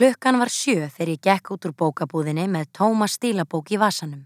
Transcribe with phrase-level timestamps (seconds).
[0.00, 4.22] Klukkan var sjö þegar ég gekk út úr bókabúðinni með tóma stílabók í vasanum.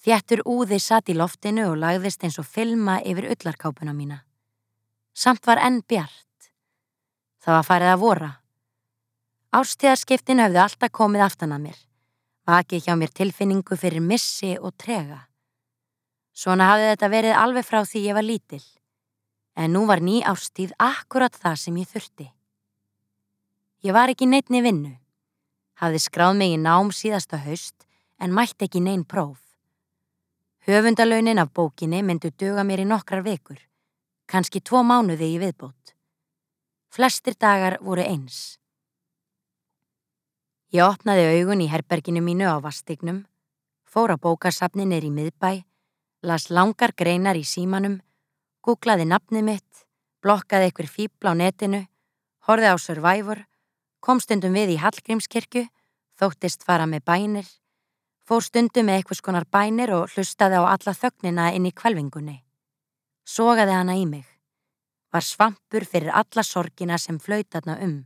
[0.00, 4.22] Þjættur úði satt í loftinu og lagðist eins og filma yfir ullarkápuna mína.
[5.12, 6.48] Samt var enn bjart.
[7.44, 8.32] Það var farið að vora.
[9.60, 11.78] Ástíðarskiptin höfðu alltaf komið aftan að mér.
[12.48, 15.26] Vakið hjá mér tilfinningu fyrir missi og trega.
[16.32, 18.68] Svona hafði þetta verið alveg frá því ég var lítill.
[19.52, 22.32] En nú var ný ástíð akkurat það sem ég þurfti.
[23.82, 24.92] Ég var ekki neittni vinnu.
[25.82, 27.86] Hafði skráð mig í nám síðasta haust
[28.22, 29.40] en mætti ekki neinn próf.
[30.66, 33.58] Höfundalaunin af bókinni myndu döga mér í nokkrar vekur,
[34.30, 35.96] kannski tvo mánuði í viðbót.
[36.94, 38.60] Flestir dagar voru eins.
[40.70, 43.24] Ég opnaði augun í herberginu mínu á vastignum,
[43.82, 45.64] fór á bókarsafni neyri í miðbæ
[46.22, 47.98] las langar greinar í símanum,
[48.62, 49.86] googlaði nafnið mitt,
[50.22, 51.80] blokkaði einhver fýbla á netinu,
[52.46, 53.42] horfið á Survivor,
[54.02, 55.62] kom stundum við í Hallgrímskirkju,
[56.18, 57.48] þóttist fara með bænir,
[58.26, 62.42] fór stundum með eitthvað skonar bænir og hlustaði á alla þögnina inn í kvelvingunni.
[63.24, 64.26] Sogaði hana í mig.
[65.12, 68.02] Var svampur fyrir alla sorgina sem flautatna um.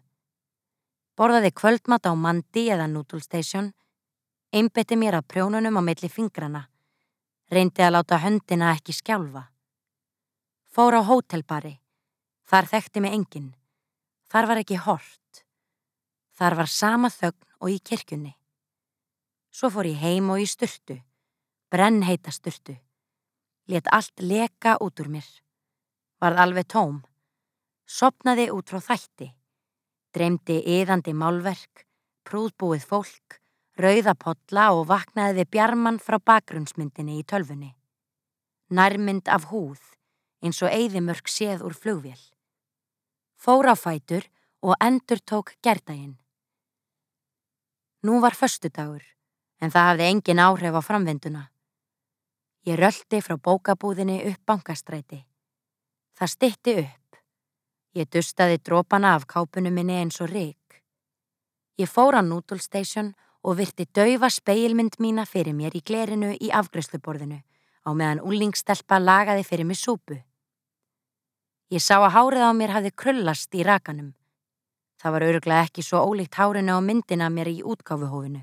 [1.17, 3.73] Borðaði kvöldmat á Mandi eða Noodle Station,
[4.53, 6.67] einbetti mér að prjónunum á milli fingrana
[7.51, 9.47] reyndi að láta höndina ekki skjálfa.
[10.67, 11.77] Fór á hótelbari,
[12.49, 13.53] þar þekkti mig enginn,
[14.31, 15.26] þar var ekki hort,
[16.37, 18.35] þar var sama þögn og í kirkjunni.
[19.51, 20.99] Svo fór ég heim og í styrtu,
[21.73, 22.77] brennheita styrtu,
[23.73, 25.29] let allt leka út úr mér,
[26.21, 27.01] varð alveg tóm,
[27.89, 29.31] sopnaði út frá þætti,
[30.13, 31.87] dreymdi yðandi málverk,
[32.29, 33.41] prúðbúið fólk,
[33.81, 37.73] rauðapotla og vaknaði við bjarman frá bakgrunnsmyndinni í tölfunni.
[38.73, 39.81] Nærmynd af húð,
[40.43, 42.21] eins og eigðimörk séð úr flugvél.
[43.37, 44.25] Fór á fætur
[44.65, 46.17] og endur tók gerdaginn.
[48.07, 49.03] Nú var förstudagur,
[49.59, 51.41] en það hafði engin áhrif á framvinduna.
[52.69, 55.25] Ég röldi frá bókabúðinni upp bankastræti.
[56.15, 57.19] Það stitti upp.
[57.99, 60.79] Ég dustaði drópana af kápunum minni eins og rík.
[61.83, 63.09] Ég fór á Noodle Station
[63.43, 67.41] og virti daufa speilmynd mína fyrir mér í glerinu í afgrösluborðinu
[67.87, 70.21] á meðan úlingstelpa lagaði fyrir mig súpu.
[71.75, 74.15] Ég sá að hárið á mér hafði krullast í rakanum.
[74.97, 78.43] Það var öruglega ekki svo ólíkt hárinu á myndina mér í útgáfuhófinu.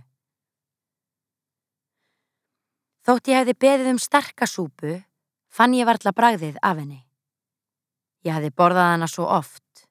[3.03, 5.01] Þótt ég hefði beðið um starka súpu,
[5.51, 7.01] fann ég varla bragðið af henni.
[8.23, 9.87] Ég hefði borðað hana svo oft.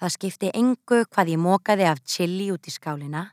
[0.00, 3.28] Það skipti engu hvað ég mókaði af chili út í skálina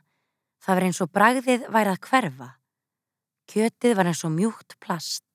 [0.62, 2.48] Það var eins og bragðið værið að hverfa.
[3.50, 5.26] Kjötið var eins og mjúkt plast.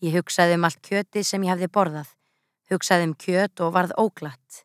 [0.00, 2.14] Ég hugsaði um allt kjötið sem ég hafði borðað,
[2.72, 4.62] hugsaði um kjöt og varð óglatt.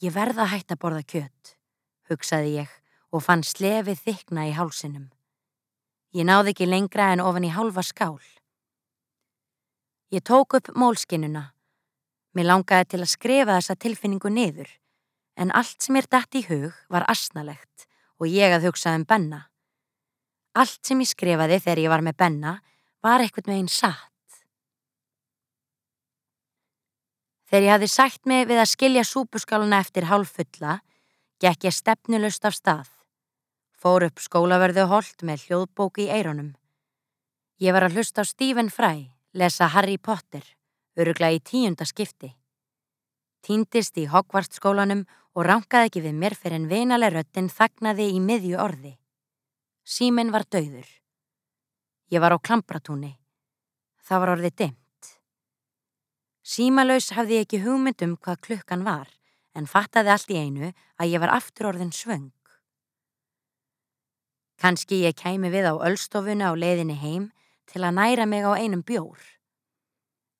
[0.00, 1.56] Ég verða hætta að borða kjöt,
[2.08, 2.76] hugsaði ég
[3.12, 5.10] og fann slefið þykna í hálsinum.
[6.16, 8.16] Ég náði ekki lengra en ofan í hálfa skál.
[10.10, 11.50] Ég tók upp mólskinnuna.
[12.32, 14.70] Mér langaði til að skrifa þessa tilfinningu niður,
[15.36, 17.86] en allt sem ég dætt í hug var asnalegt
[18.16, 19.50] og ég að hugsa um Benna.
[20.56, 22.54] Allt sem ég skrifaði þegar ég var með Benna
[23.04, 24.09] var eitthvað með einn satt.
[27.50, 30.76] Þegar ég hafði sagt mig við að skilja súpuskáluna eftir hálf fulla,
[31.42, 32.90] gekk ég stefnulust af stað.
[33.74, 36.52] Fór upp skólaverðu holt með hljóðbóki í eironum.
[37.58, 40.44] Ég var að hlusta á Stephen Fry, lesa Harry Potter,
[40.94, 42.30] örugla í tíunda skipti.
[43.42, 45.02] Týndist í Hogwarts skólanum
[45.34, 48.94] og rankaði ekki við mér fyrir en veinaleg röttin þagnaði í miðju orði.
[49.82, 50.86] Síminn var dauður.
[52.14, 53.16] Ég var á klampratúni.
[54.06, 54.79] Það var orðið dimt.
[56.40, 59.08] Símalauðs hafði ég ekki hugmyndum hvað klukkan var
[59.54, 62.30] en fattaði allt í einu að ég var aftur orðin svöng.
[64.60, 67.30] Kanski ég kæmi við á öllstofuna á leiðinni heim
[67.68, 69.20] til að næra mig á einum bjór.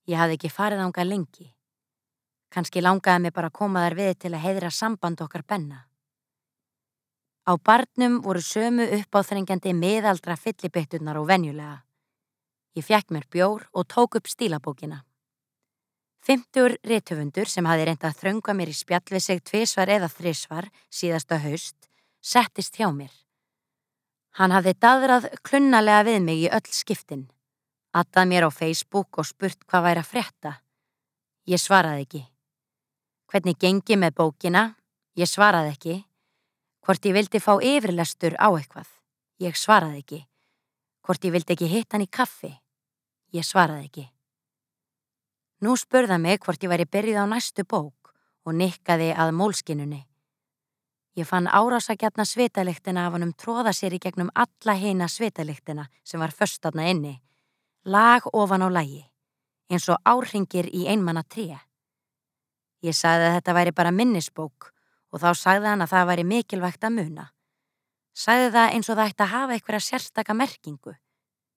[0.08, 1.50] Ég hafði ekki farið ánga lengi.
[2.50, 5.84] Kanski langaði mig bara að koma þar við til að heiðra samband okkar benna.
[7.48, 11.84] Á barnum voru sömu uppáþrengjandi miðaldra fyllibitturnar og venjulega.
[12.76, 15.04] Ég fjekk mér bjór og tók upp stílabókina.
[16.20, 20.68] Fymtur réttöfundur sem hafi reyndað að þrönga mér í spjall við sig tvísvar eða þrísvar
[20.92, 21.88] síðasta haust
[22.20, 23.12] settist hjá mér.
[24.38, 27.24] Hann hafði dadrað klunnalega við mig í öll skiptin.
[27.96, 30.52] Attað mér á Facebook og spurt hvað væri að frétta.
[31.48, 32.22] Ég svaraði ekki.
[33.30, 34.64] Hvernig gengi með bókina?
[35.18, 35.96] Ég svaraði ekki.
[36.86, 38.86] Hvort ég vildi fá yfirlestur á eitthvað?
[39.42, 40.20] Ég svaraði ekki.
[41.02, 42.52] Hvort ég vildi ekki hitta hann í kaffi?
[43.34, 44.06] Ég svaraði ekki.
[45.60, 48.14] Nú spurða mig hvort ég væri byrjuð á næstu bók
[48.48, 50.06] og nikkaði að mólskinunni.
[51.20, 56.32] Ég fann árásagjarna svitaliktina af honum tróða sér í gegnum alla heina svitaliktina sem var
[56.32, 57.18] föstatna inni,
[57.84, 59.02] lag ofan á lagi,
[59.68, 61.58] eins og áringir í einmanna tré.
[62.80, 64.70] Ég sagði að þetta væri bara minnisbók
[65.12, 67.28] og þá sagði hann að það væri mikilvægt að muna.
[68.16, 70.96] Sagði það eins og það ætti að hafa eitthvað sérstaka merkingu,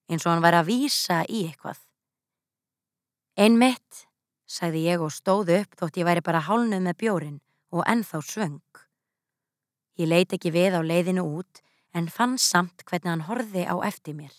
[0.09, 1.79] eins og hann væri að vísa í eitthvað.
[3.33, 4.03] Einmitt,
[4.45, 7.39] sagði ég og stóðu upp þótt ég væri bara hálnuð með bjórin
[7.74, 8.62] og ennþá svöng.
[9.97, 11.63] Ég leiti ekki við á leiðinu út
[11.97, 14.33] en fann samt hvernig hann horfi á eftir mér.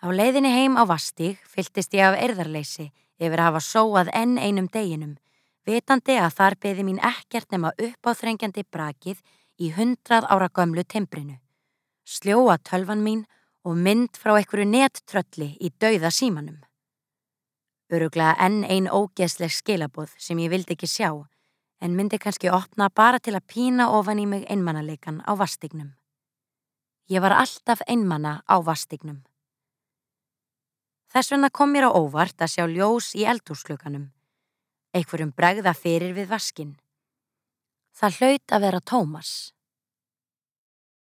[0.00, 2.88] Á leiðinu heim á Vastíg fyltist ég af erðarleysi
[3.20, 5.16] yfir að hafa sóað enn einum deginum,
[5.68, 9.20] vitandi að þar beði mín ekkert nema uppáþrengjandi brakið
[9.60, 11.36] í hundrað ára gömlu tembrinu,
[12.04, 13.26] sljóa tölvan mín
[13.66, 16.60] og mynd frá einhverju nettrölli í dauða símanum.
[17.90, 21.10] Öruglega enn ein ógeðsleg skilaboð sem ég vildi ekki sjá,
[21.82, 25.94] en myndi kannski opna bara til að pína ofan í mig einmannaleikan á vastignum.
[27.10, 29.22] Ég var alltaf einmanna á vastignum.
[31.10, 34.10] Þess vegna kom mér á óvart að sjá ljós í eldhúsklökanum.
[34.94, 36.74] Einhverjum bregða fyrir við vaskin.
[37.94, 39.30] Það hlaut að vera Tómas.